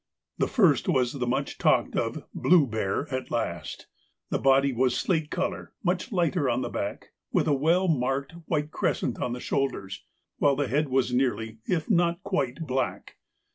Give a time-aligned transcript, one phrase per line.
[0.39, 3.85] The first was the much talked of 'blue' bear at last.
[4.31, 8.31] The body was slate colour, much lighter on the back, with a very well marked
[8.47, 10.03] white crescent on the shoulders,
[10.39, 13.17] while the head was nearly, if not quite, black.